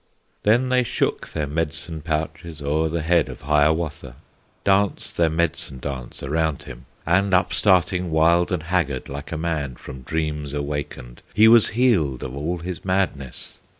[0.41, 4.15] Then they shook their medicine pouches O'er the head of Hiawatha,
[4.63, 10.01] Danced their medicine dance around him; And upstarting wild and haggard, Like a man from
[10.01, 13.59] dreams awakened, He was healed of all his madness.